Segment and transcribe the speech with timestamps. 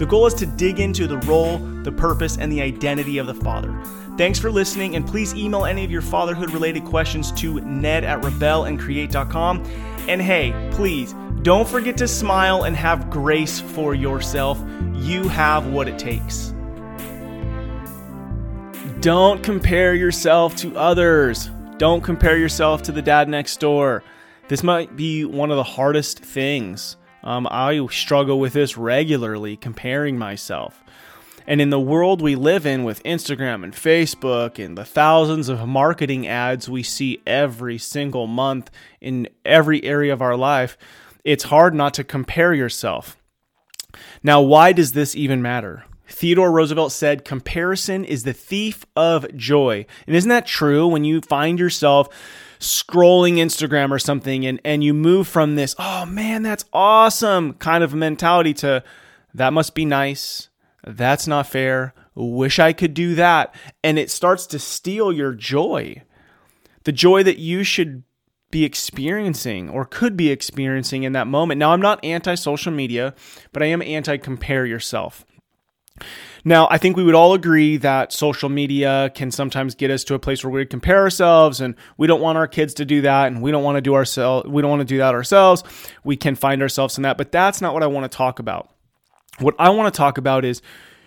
[0.00, 3.34] The goal is to dig into the role, the purpose, and the identity of the
[3.34, 3.78] father.
[4.16, 8.22] Thanks for listening, and please email any of your fatherhood related questions to ned at
[8.22, 9.62] rebelandcreate.com.
[10.08, 14.58] And hey, please don't forget to smile and have grace for yourself.
[14.94, 16.54] You have what it takes.
[19.00, 21.50] Don't compare yourself to others.
[21.76, 24.02] Don't compare yourself to the dad next door.
[24.48, 30.18] This might be one of the hardest things um, I struggle with this regularly, comparing
[30.18, 30.82] myself.
[31.46, 35.66] And in the world we live in with Instagram and Facebook and the thousands of
[35.66, 40.78] marketing ads we see every single month in every area of our life,
[41.24, 43.16] it's hard not to compare yourself.
[44.22, 45.84] Now, why does this even matter?
[46.08, 49.86] Theodore Roosevelt said, Comparison is the thief of joy.
[50.06, 52.08] And isn't that true when you find yourself
[52.60, 57.82] scrolling Instagram or something and, and you move from this, oh man, that's awesome kind
[57.82, 58.84] of mentality to
[59.34, 60.48] that must be nice.
[60.86, 61.94] That's not fair.
[62.14, 63.54] Wish I could do that.
[63.82, 66.02] And it starts to steal your joy.
[66.84, 68.02] The joy that you should
[68.50, 71.58] be experiencing or could be experiencing in that moment.
[71.58, 73.14] Now, I'm not anti social media,
[73.52, 75.24] but I am anti compare yourself.
[76.44, 80.14] Now, I think we would all agree that social media can sometimes get us to
[80.14, 83.26] a place where we compare ourselves and we don't want our kids to do that
[83.26, 85.62] and we don't want to do ourselves we don't want to do that ourselves.
[86.04, 88.70] We can find ourselves in that, but that's not what I want to talk about.
[89.38, 90.60] What I want to talk about is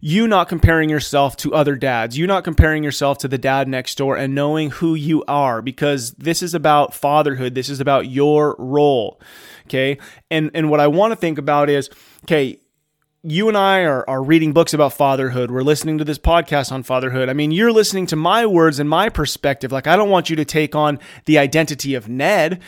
[0.00, 3.96] you not comparing yourself to other dads, you not comparing yourself to the dad next
[3.96, 7.54] door and knowing who you are because this is about fatherhood.
[7.54, 9.18] This is about your role.
[9.66, 9.98] Okay.
[10.30, 11.88] And, and what I want to think about is,
[12.24, 12.60] okay,
[13.26, 15.50] you and I are, are reading books about fatherhood.
[15.50, 17.30] We're listening to this podcast on fatherhood.
[17.30, 19.72] I mean, you're listening to my words and my perspective.
[19.72, 22.60] Like, I don't want you to take on the identity of Ned.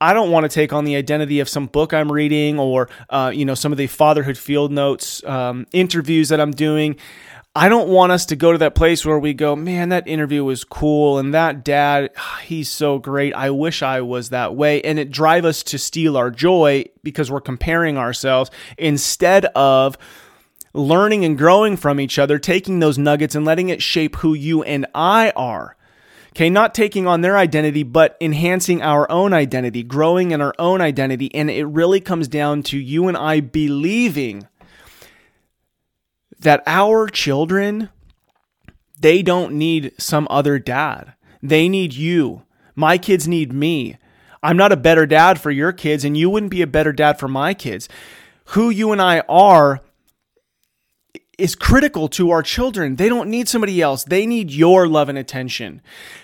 [0.00, 3.32] I don't want to take on the identity of some book I'm reading or, uh,
[3.34, 6.96] you know, some of the fatherhood field notes um, interviews that I'm doing.
[7.54, 10.44] I don't want us to go to that place where we go, man, that interview
[10.44, 12.10] was cool and that dad,
[12.42, 13.34] he's so great.
[13.34, 14.80] I wish I was that way.
[14.82, 19.98] And it drive us to steal our joy because we're comparing ourselves instead of
[20.74, 24.62] learning and growing from each other, taking those nuggets and letting it shape who you
[24.62, 25.76] and I are.
[26.30, 30.80] Okay, not taking on their identity, but enhancing our own identity, growing in our own
[30.80, 31.34] identity.
[31.34, 34.46] And it really comes down to you and I believing
[36.38, 37.90] that our children,
[39.00, 41.14] they don't need some other dad.
[41.42, 42.42] They need you.
[42.74, 43.96] My kids need me.
[44.42, 47.18] I'm not a better dad for your kids, and you wouldn't be a better dad
[47.18, 47.88] for my kids.
[48.46, 49.80] Who you and I are
[51.38, 52.96] is critical to our children.
[52.96, 54.04] They don't need somebody else.
[54.04, 55.80] They need your love and attention.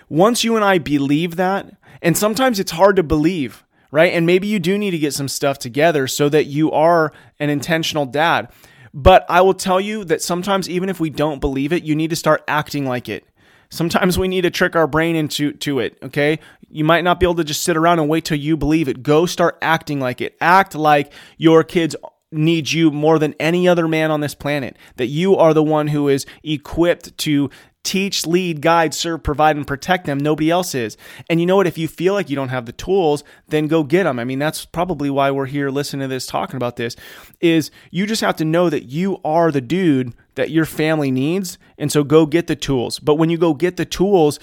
[0.09, 4.13] Once you and I believe that, and sometimes it's hard to believe, right?
[4.13, 7.51] And maybe you do need to get some stuff together so that you are an
[7.51, 8.51] intentional dad.
[8.97, 12.11] But I will tell you that sometimes, even if we don't believe it, you need
[12.11, 13.27] to start acting like it.
[13.69, 16.39] Sometimes we need to trick our brain into to it, okay?
[16.69, 19.03] You might not be able to just sit around and wait till you believe it.
[19.03, 20.37] Go start acting like it.
[20.41, 21.97] Act like your kids
[22.31, 24.77] need you more than any other man on this planet.
[24.97, 27.51] That you are the one who is equipped to
[27.85, 30.19] teach, lead, guide, serve, provide, and protect them.
[30.19, 30.97] Nobody else is.
[31.31, 31.67] And you know what?
[31.67, 34.19] If you feel like you don't have the tools, then go get them.
[34.19, 36.97] I mean, that's probably why we're here listening to this, talking about this,
[37.41, 41.59] is you just have to know that you are the dude that your family needs.
[41.79, 42.99] And so go get the tools.
[42.99, 44.41] But when you go get the tools,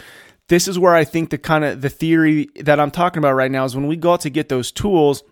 [0.48, 3.52] this is where I think the kind of the theory that I'm talking about right
[3.52, 5.24] now is when we go out to get those tools,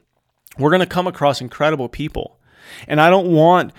[0.57, 2.39] we're going to come across incredible people.
[2.88, 3.72] And I don't want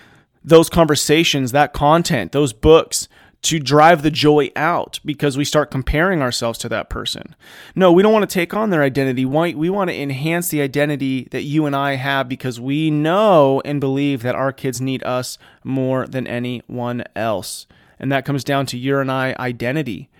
[0.43, 3.09] those conversations, that content, those books
[3.43, 7.35] to drive the joy out because we start comparing ourselves to that person.
[7.75, 9.25] No, we don't want to take on their identity.
[9.25, 13.81] We want to enhance the identity that you and I have because we know and
[13.81, 17.67] believe that our kids need us more than anyone else.
[17.99, 20.11] And that comes down to your and I identity.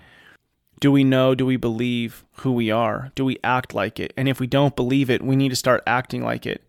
[0.79, 1.35] Do we know?
[1.35, 3.11] Do we believe who we are?
[3.13, 4.13] Do we act like it?
[4.17, 6.63] And if we don't believe it, we need to start acting like it.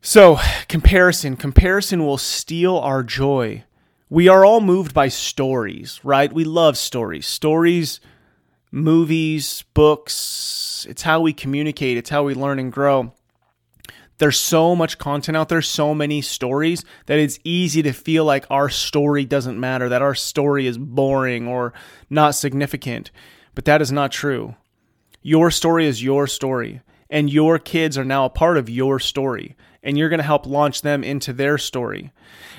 [0.00, 0.38] So,
[0.68, 1.34] comparison.
[1.34, 3.64] Comparison will steal our joy.
[4.08, 6.32] We are all moved by stories, right?
[6.32, 7.26] We love stories.
[7.26, 8.00] Stories,
[8.70, 10.86] movies, books.
[10.88, 13.12] It's how we communicate, it's how we learn and grow.
[14.18, 18.46] There's so much content out there, so many stories that it's easy to feel like
[18.48, 21.74] our story doesn't matter, that our story is boring or
[22.08, 23.10] not significant.
[23.56, 24.54] But that is not true.
[25.20, 26.80] Your story is your story,
[27.10, 29.56] and your kids are now a part of your story,
[29.86, 32.12] and you're going to help launch them into their story.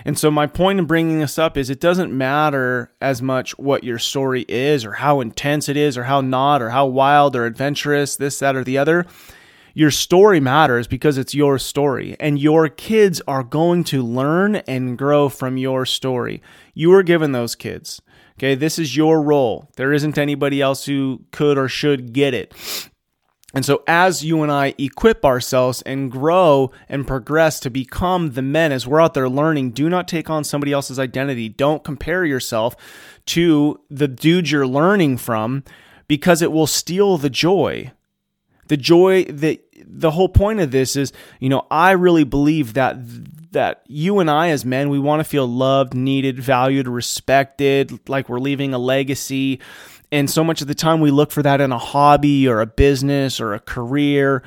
[0.04, 3.84] And so, my point in bringing this up is it doesn't matter as much what
[3.84, 7.46] your story is, or how intense it is, or how not, or how wild or
[7.46, 9.06] adventurous, this, that, or the other
[9.78, 14.98] your story matters because it's your story, and your kids are going to learn and
[14.98, 16.42] grow from your story.
[16.74, 18.02] You were given those kids.
[18.40, 19.70] Okay, this is your role.
[19.76, 22.56] There isn't anybody else who could or should get it.
[23.54, 28.42] And so, as you and I equip ourselves and grow and progress to become the
[28.42, 31.48] men, as we're out there learning, do not take on somebody else's identity.
[31.48, 32.76] Don't compare yourself
[33.28, 35.64] to the dude you're learning from
[36.10, 37.92] because it will steal the joy.
[38.68, 42.98] The joy that the whole point of this is, you know, I really believe that
[43.54, 48.28] that you and I as men, we want to feel loved, needed, valued, respected, like
[48.28, 49.62] we're leaving a legacy.
[50.12, 52.66] And so much of the time we look for that in a hobby or a
[52.66, 54.42] business or a career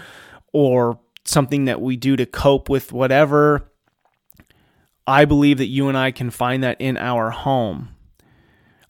[0.53, 3.71] or something that we do to cope with whatever.
[5.07, 7.91] I believe that you and I can find that in our home.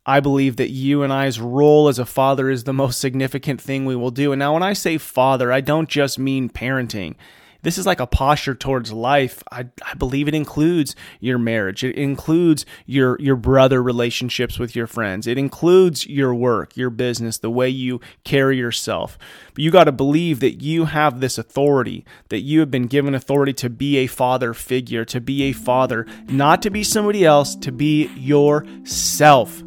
[0.06, 3.84] I believe that you and I's role as a father is the most significant thing
[3.84, 4.32] we will do.
[4.32, 7.16] And now, when I say father, I don't just mean parenting.
[7.62, 9.42] This is like a posture towards life.
[9.50, 11.84] I, I believe it includes your marriage.
[11.84, 15.26] It includes your your brother relationships with your friends.
[15.26, 19.18] It includes your work, your business, the way you carry yourself.
[19.54, 23.14] But you got to believe that you have this authority, that you have been given
[23.14, 27.54] authority to be a father figure, to be a father, not to be somebody else,
[27.56, 29.62] to be yourself.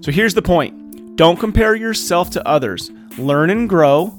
[0.00, 2.90] So here's the point don't compare yourself to others.
[3.18, 4.18] Learn and grow,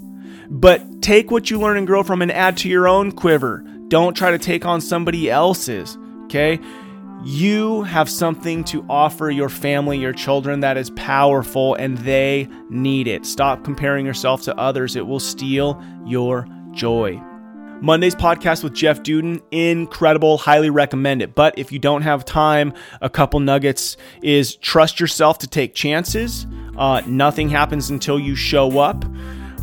[0.53, 3.65] but take what you learn and grow from and add to your own quiver.
[3.87, 6.59] Don't try to take on somebody else's, okay?
[7.23, 13.07] You have something to offer your family, your children that is powerful, and they need
[13.07, 13.25] it.
[13.25, 17.19] Stop comparing yourself to others, it will steal your joy.
[17.81, 21.33] Monday's podcast with Jeff Duden, incredible, highly recommend it.
[21.33, 26.45] But if you don't have time, a couple nuggets is trust yourself to take chances.
[26.77, 29.03] Uh, nothing happens until you show up.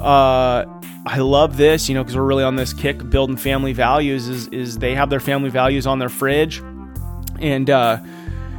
[0.00, 0.64] Uh,
[1.06, 4.28] I love this, you know, because we're really on this kick building family values.
[4.28, 6.62] Is is they have their family values on their fridge,
[7.40, 7.98] and uh,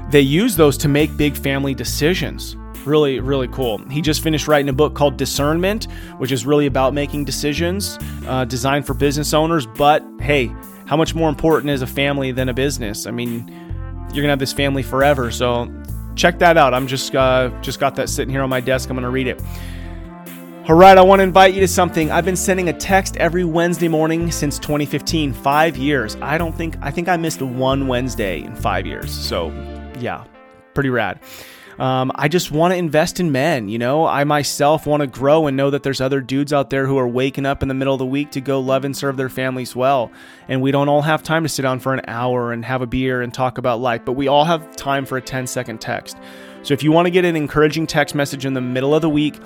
[0.09, 2.55] they use those to make big family decisions.
[2.83, 3.77] Really really cool.
[3.89, 8.43] He just finished writing a book called discernment which is really about making decisions uh,
[8.45, 10.51] designed for business owners but hey
[10.87, 13.05] how much more important is a family than a business?
[13.05, 13.47] I mean
[14.11, 15.71] you're gonna have this family forever so
[16.15, 16.73] check that out.
[16.73, 18.89] I'm just uh, just got that sitting here on my desk.
[18.89, 19.39] I'm gonna read it
[20.71, 22.11] all right, I want to invite you to something.
[22.11, 26.15] I've been sending a text every Wednesday morning since 2015, five years.
[26.21, 29.11] I don't think, I think I missed one Wednesday in five years.
[29.11, 29.49] So,
[29.99, 30.23] yeah,
[30.73, 31.19] pretty rad.
[31.77, 33.67] Um, I just want to invest in men.
[33.67, 36.87] You know, I myself want to grow and know that there's other dudes out there
[36.87, 39.17] who are waking up in the middle of the week to go love and serve
[39.17, 40.09] their families well.
[40.47, 42.87] And we don't all have time to sit down for an hour and have a
[42.87, 46.17] beer and talk about life, but we all have time for a 10 second text.
[46.63, 49.09] So if you want to get an encouraging text message in the middle of the
[49.09, 49.39] week,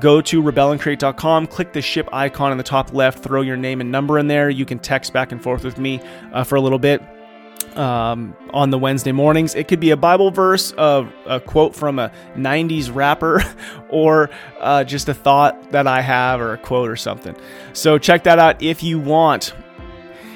[0.00, 3.90] go to rebelandcreate.com, click the ship icon in the top left, throw your name and
[3.90, 4.50] number in there.
[4.50, 6.00] You can text back and forth with me
[6.32, 7.02] uh, for a little bit
[7.76, 9.54] um, on the Wednesday mornings.
[9.54, 13.42] It could be a Bible verse, a, a quote from a 90s rapper,
[13.88, 17.36] or uh, just a thought that I have, or a quote or something.
[17.72, 19.54] So check that out if you want.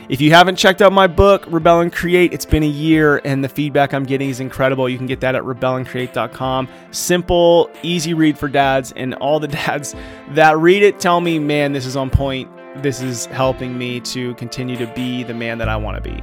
[0.09, 3.45] If you haven't checked out my book, Rebel and Create, it's been a year and
[3.45, 4.89] the feedback I'm getting is incredible.
[4.89, 6.67] You can get that at rebelandcreate.com.
[6.93, 9.95] Simple, easy read for dads, and all the dads
[10.31, 12.51] that read it tell me, man, this is on point.
[12.83, 16.23] This is helping me to continue to be the man that I want to be.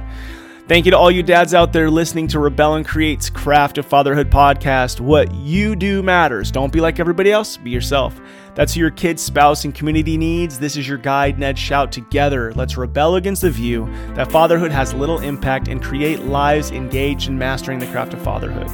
[0.68, 3.86] Thank you to all you dads out there listening to Rebel and Create's Craft of
[3.86, 4.98] Fatherhood podcast.
[4.98, 6.50] What you do matters.
[6.50, 8.20] Don't be like everybody else, be yourself.
[8.56, 10.58] That's who your kids, spouse, and community needs.
[10.58, 11.92] This is your guide, Ned Schaut.
[11.92, 17.28] Together, let's rebel against the view that fatherhood has little impact and create lives engaged
[17.28, 18.68] in mastering the craft of fatherhood.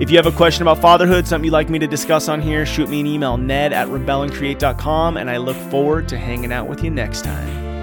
[0.00, 2.64] If you have a question about fatherhood, something you'd like me to discuss on here,
[2.64, 6.84] shoot me an email, ned at rebelandcreate.com, and I look forward to hanging out with
[6.84, 7.73] you next time.